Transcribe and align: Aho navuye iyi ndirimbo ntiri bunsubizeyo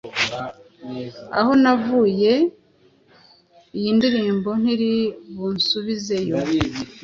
Aho 1.39 1.51
navuye 1.63 2.33
iyi 3.77 3.89
ndirimbo 3.97 4.49
ntiri 4.61 4.93
bunsubizeyo 5.35 6.37